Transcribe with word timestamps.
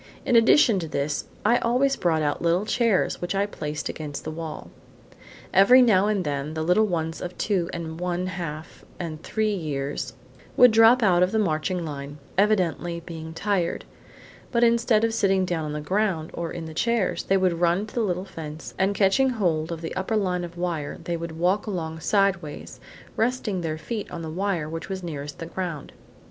In 0.25 0.35
addition 0.35 0.79
to 0.79 0.87
this, 0.87 1.25
I 1.45 1.57
always 1.57 1.95
brought 1.95 2.23
out 2.23 2.41
little 2.41 2.65
chairs, 2.65 3.21
which 3.21 3.35
I 3.35 3.45
placed 3.45 3.87
against 3.87 4.23
the 4.23 4.31
wall. 4.31 4.71
Every 5.53 5.83
now 5.83 6.07
and 6.07 6.25
then, 6.25 6.55
the 6.55 6.63
little 6.63 6.87
ones 6.87 7.21
of 7.21 7.37
two 7.37 7.69
and 7.71 7.99
one 7.99 8.25
half 8.25 8.83
and 8.99 9.21
three 9.21 9.53
years 9.53 10.13
would 10.57 10.71
drop 10.71 11.03
out 11.03 11.21
from 11.21 11.29
the 11.29 11.37
marching 11.37 11.85
line, 11.85 12.17
evidently 12.35 13.01
being 13.05 13.31
tired; 13.35 13.85
but 14.51 14.63
instead 14.63 15.03
of 15.03 15.13
sitting 15.13 15.45
down 15.45 15.65
on 15.65 15.73
the 15.73 15.81
ground 15.81 16.31
or 16.33 16.51
on 16.55 16.65
the 16.65 16.73
chairs, 16.73 17.21
they 17.25 17.37
would 17.37 17.59
run 17.61 17.85
to 17.85 17.93
the 17.93 18.01
little 18.01 18.25
fence 18.25 18.73
and 18.79 18.95
catching 18.95 19.29
hold 19.29 19.71
of 19.71 19.81
the 19.81 19.93
upper 19.95 20.17
line 20.17 20.43
of 20.43 20.57
wire 20.57 20.97
they 21.03 21.15
would 21.15 21.33
walk 21.37 21.67
along 21.67 21.99
sideways, 21.99 22.79
resting 23.15 23.61
their 23.61 23.77
feet 23.77 24.09
on 24.09 24.23
the 24.23 24.31
wire 24.31 24.67
which 24.67 24.89
was 24.89 25.03
nearest 25.03 25.37
the 25.37 25.45
ground. 25.45 25.93